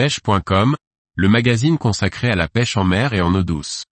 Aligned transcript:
pêche.com, 0.00 0.76
le 1.14 1.28
magazine 1.28 1.76
consacré 1.76 2.30
à 2.30 2.34
la 2.34 2.48
pêche 2.48 2.78
en 2.78 2.84
mer 2.84 3.12
et 3.12 3.20
en 3.20 3.34
eau 3.34 3.42
douce. 3.42 3.84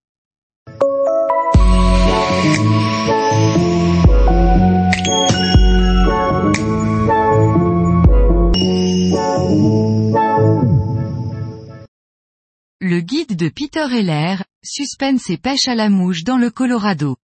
Le 12.80 13.00
guide 13.00 13.36
de 13.36 13.50
Peter 13.50 13.86
Heller, 13.92 14.42
Suspense 14.64 15.28
et 15.28 15.36
pêche 15.36 15.68
à 15.68 15.74
la 15.74 15.90
mouche 15.90 16.24
dans 16.24 16.38
le 16.38 16.50
Colorado. 16.50 17.18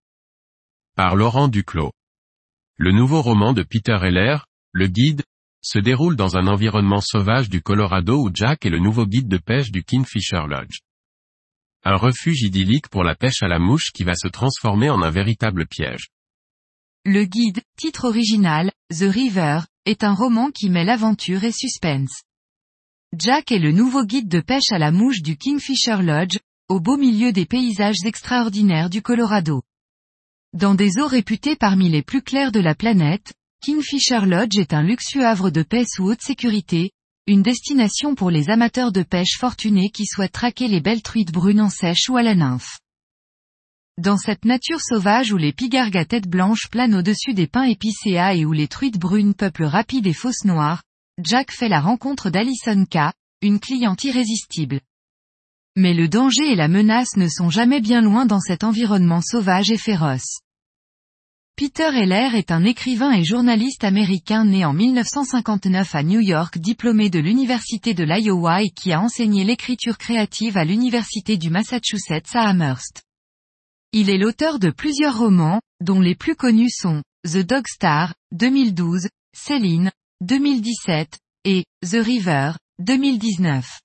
Par 0.94 1.16
Laurent 1.16 1.48
Duclos. 1.48 1.92
Le 2.76 2.92
nouveau 2.92 3.22
roman 3.22 3.54
de 3.54 3.62
Peter 3.62 3.96
Heller, 4.02 4.44
Le 4.72 4.88
Guide, 4.88 5.22
se 5.64 5.78
déroule 5.78 6.14
dans 6.14 6.36
un 6.36 6.46
environnement 6.46 7.00
sauvage 7.00 7.48
du 7.48 7.62
Colorado 7.62 8.22
où 8.22 8.30
Jack 8.32 8.66
est 8.66 8.70
le 8.70 8.78
nouveau 8.78 9.06
guide 9.06 9.28
de 9.28 9.38
pêche 9.38 9.70
du 9.70 9.82
Kingfisher 9.82 10.46
Lodge. 10.46 10.80
Un 11.84 11.96
refuge 11.96 12.42
idyllique 12.42 12.88
pour 12.88 13.02
la 13.02 13.14
pêche 13.14 13.42
à 13.42 13.48
la 13.48 13.58
mouche 13.58 13.90
qui 13.92 14.04
va 14.04 14.14
se 14.14 14.28
transformer 14.28 14.90
en 14.90 15.02
un 15.02 15.10
véritable 15.10 15.66
piège. 15.66 16.08
Le 17.06 17.24
guide, 17.24 17.60
titre 17.76 18.08
original, 18.08 18.72
The 18.90 19.10
River, 19.10 19.60
est 19.84 20.04
un 20.04 20.14
roman 20.14 20.50
qui 20.50 20.70
mêle 20.70 20.88
aventure 20.88 21.44
et 21.44 21.52
suspense. 21.52 22.22
Jack 23.16 23.52
est 23.52 23.58
le 23.58 23.72
nouveau 23.72 24.04
guide 24.04 24.28
de 24.28 24.40
pêche 24.40 24.70
à 24.70 24.78
la 24.78 24.90
mouche 24.90 25.22
du 25.22 25.36
Kingfisher 25.36 26.02
Lodge, 26.02 26.38
au 26.68 26.80
beau 26.80 26.96
milieu 26.96 27.32
des 27.32 27.46
paysages 27.46 28.04
extraordinaires 28.04 28.90
du 28.90 29.02
Colorado. 29.02 29.62
Dans 30.54 30.74
des 30.74 30.98
eaux 30.98 31.06
réputées 31.06 31.56
parmi 31.56 31.88
les 31.88 32.02
plus 32.02 32.22
claires 32.22 32.52
de 32.52 32.60
la 32.60 32.74
planète, 32.74 33.34
Kingfisher 33.64 34.26
Lodge 34.26 34.58
est 34.58 34.74
un 34.74 34.82
luxueux 34.82 35.24
havre 35.24 35.48
de 35.48 35.62
paix 35.62 35.86
sous 35.88 36.04
haute 36.04 36.20
sécurité, 36.20 36.90
une 37.26 37.40
destination 37.40 38.14
pour 38.14 38.30
les 38.30 38.50
amateurs 38.50 38.92
de 38.92 39.02
pêche 39.02 39.38
fortunés 39.38 39.88
qui 39.88 40.04
souhaitent 40.04 40.32
traquer 40.32 40.68
les 40.68 40.82
belles 40.82 41.00
truites 41.00 41.32
brunes 41.32 41.62
en 41.62 41.70
sèche 41.70 42.10
ou 42.10 42.18
à 42.18 42.22
la 42.22 42.34
nymphe. 42.34 42.78
Dans 43.96 44.18
cette 44.18 44.44
nature 44.44 44.82
sauvage 44.82 45.32
où 45.32 45.38
les 45.38 45.54
pigargues 45.54 45.96
à 45.96 46.04
tête 46.04 46.28
blanche 46.28 46.68
planent 46.70 46.96
au-dessus 46.96 47.32
des 47.32 47.46
pins 47.46 47.64
épicéas 47.64 48.34
et 48.34 48.44
où 48.44 48.52
les 48.52 48.68
truites 48.68 48.98
brunes 48.98 49.32
peuplent 49.32 49.64
rapides 49.64 50.06
et 50.06 50.12
fausses 50.12 50.44
noires, 50.44 50.82
Jack 51.22 51.50
fait 51.50 51.70
la 51.70 51.80
rencontre 51.80 52.28
d'Alison 52.28 52.84
K., 52.84 53.14
une 53.40 53.60
cliente 53.60 54.04
irrésistible. 54.04 54.82
Mais 55.74 55.94
le 55.94 56.08
danger 56.08 56.52
et 56.52 56.56
la 56.56 56.68
menace 56.68 57.16
ne 57.16 57.28
sont 57.28 57.48
jamais 57.48 57.80
bien 57.80 58.02
loin 58.02 58.26
dans 58.26 58.40
cet 58.40 58.62
environnement 58.62 59.22
sauvage 59.22 59.70
et 59.70 59.78
féroce. 59.78 60.40
Peter 61.56 61.90
Heller 61.94 62.34
est 62.34 62.50
un 62.50 62.64
écrivain 62.64 63.12
et 63.12 63.22
journaliste 63.22 63.84
américain 63.84 64.44
né 64.44 64.64
en 64.64 64.72
1959 64.72 65.94
à 65.94 66.02
New 66.02 66.18
York 66.18 66.58
diplômé 66.58 67.10
de 67.10 67.20
l'Université 67.20 67.94
de 67.94 68.02
l'Iowa 68.02 68.62
et 68.62 68.70
qui 68.70 68.92
a 68.92 69.00
enseigné 69.00 69.44
l'écriture 69.44 69.96
créative 69.96 70.56
à 70.56 70.64
l'Université 70.64 71.36
du 71.36 71.50
Massachusetts 71.50 72.34
à 72.34 72.48
Amherst. 72.48 73.04
Il 73.92 74.10
est 74.10 74.18
l'auteur 74.18 74.58
de 74.58 74.70
plusieurs 74.70 75.16
romans, 75.16 75.60
dont 75.80 76.00
les 76.00 76.16
plus 76.16 76.34
connus 76.34 76.74
sont 76.76 77.04
The 77.24 77.46
Dog 77.46 77.68
Star, 77.68 78.14
2012, 78.32 79.06
Céline, 79.32 79.92
2017, 80.22 81.20
et 81.44 81.66
The 81.88 82.02
River, 82.04 82.54
2019. 82.80 83.78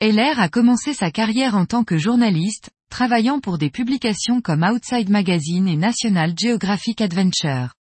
Heller 0.00 0.40
a 0.40 0.48
commencé 0.48 0.94
sa 0.94 1.10
carrière 1.10 1.56
en 1.56 1.66
tant 1.66 1.84
que 1.84 1.98
journaliste, 1.98 2.70
travaillant 2.88 3.40
pour 3.40 3.58
des 3.58 3.70
publications 3.70 4.40
comme 4.40 4.62
Outside 4.62 5.10
Magazine 5.10 5.68
et 5.68 5.76
National 5.76 6.34
Geographic 6.36 7.00
Adventure. 7.00 7.74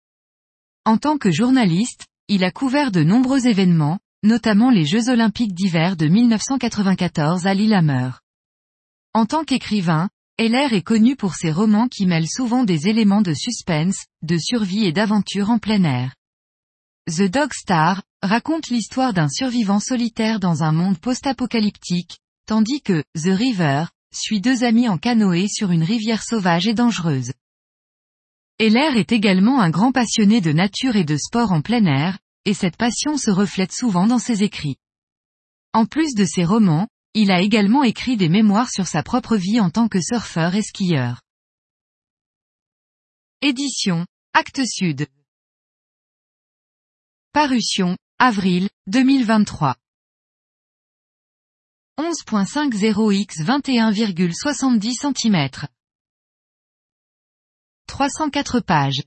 En 0.85 0.99
tant 0.99 1.19
que 1.19 1.31
journaliste, 1.31 2.07
il 2.29 2.45
a 2.45 2.51
couvert 2.51 2.91
de 2.91 3.03
nombreux 3.03 3.47
événements, 3.47 3.99
notamment 4.23 4.71
les 4.71 4.87
Jeux 4.87 5.09
olympiques 5.11 5.55
d'hiver 5.55 5.97
de 5.97 6.07
1994 6.07 7.47
à 7.47 7.55
Lillehammer. 7.55 8.11
En 9.13 9.27
tant 9.27 9.45
qu'écrivain, 9.45 10.09
Heller 10.37 10.73
est 10.73 10.83
connu 10.83 11.15
pour 11.15 11.35
ses 11.35 11.53
romans 11.53 11.87
qui 11.87 12.07
mêlent 12.07 12.29
souvent 12.29 12.65
des 12.65 12.89
éléments 12.89 13.23
de 13.23 13.35
suspense, 13.35 14.07
de 14.23 14.37
survie 14.37 14.85
et 14.85 14.93
d'aventure 14.93 15.51
en 15.51 15.59
plein 15.59 15.85
air. 15.85 16.15
The 17.07 17.31
Dog 17.31 17.53
Star, 17.53 18.03
raconte 18.23 18.69
l'histoire 18.69 19.13
d'un 19.13 19.29
survivant 19.29 19.79
solitaire 19.79 20.41
dans 20.41 20.65
un 20.65 20.73
monde 20.73 20.99
post-apocalyptique, 20.99 22.19
tandis 22.47 22.81
que 22.81 23.05
The 23.15 23.37
River, 23.37 23.85
suit 24.17 24.41
deux 24.41 24.65
amis 24.65 24.89
en 24.89 24.99
canoë 24.99 25.49
sur 25.49 25.71
une 25.71 25.83
rivière 25.83 26.23
sauvage 26.23 26.67
et 26.67 26.75
dangereuse. 26.75 27.33
Heller 28.59 28.97
est 28.97 29.13
également 29.13 29.61
un 29.61 29.71
grand 29.71 29.93
passionné 29.93 30.41
de 30.41 30.53
nature 30.53 30.97
et 30.97 31.05
de 31.05 31.17
sport 31.17 31.53
en 31.53 31.61
plein 31.61 31.85
air, 31.87 32.19
et 32.45 32.55
cette 32.55 32.77
passion 32.77 33.17
se 33.17 33.31
reflète 33.31 33.73
souvent 33.73 34.07
dans 34.07 34.19
ses 34.19 34.43
écrits. 34.43 34.77
En 35.73 35.87
plus 35.87 36.15
de 36.15 36.25
ses 36.25 36.45
romans, 36.45 36.89
il 37.15 37.31
a 37.31 37.41
également 37.41 37.83
écrit 37.83 38.17
des 38.17 38.29
mémoires 38.29 38.71
sur 38.71 38.87
sa 38.87 39.03
propre 39.03 39.37
vie 39.37 39.61
en 39.61 39.71
tant 39.71 39.89
que 39.89 40.01
surfeur 40.01 40.55
et 40.55 40.63
skieur. 40.63 41.23
Édition, 43.41 44.07
Actes 44.33 44.67
Sud. 44.67 45.07
Parution, 47.33 47.97
avril, 48.19 48.69
2023. 48.87 49.77
11.50x 51.99 53.45
21,70 53.45 55.15
cm. 55.15 55.69
304 57.87 58.61
pages. 58.61 59.03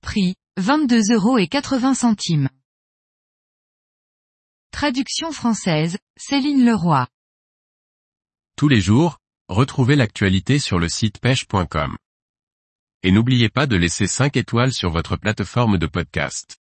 Prix, 0.00 0.36
22 0.58 1.12
euros 1.12 1.38
et 1.38 1.48
80 1.48 1.94
centimes. 1.94 2.48
Traduction 4.70 5.32
française, 5.32 5.98
Céline 6.16 6.64
Leroy. 6.64 7.08
Tous 8.56 8.68
les 8.68 8.80
jours, 8.80 9.18
retrouvez 9.48 9.96
l'actualité 9.96 10.60
sur 10.60 10.78
le 10.78 10.88
site 10.88 11.18
pêche.com. 11.18 11.96
Et 13.02 13.10
n'oubliez 13.10 13.48
pas 13.48 13.66
de 13.66 13.74
laisser 13.74 14.06
5 14.06 14.36
étoiles 14.36 14.72
sur 14.72 14.90
votre 14.90 15.16
plateforme 15.16 15.78
de 15.78 15.86
podcast. 15.88 16.59